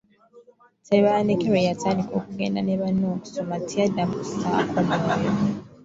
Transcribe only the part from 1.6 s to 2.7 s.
yatandika okugenda